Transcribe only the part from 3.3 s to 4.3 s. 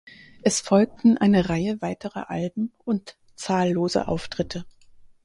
zahllose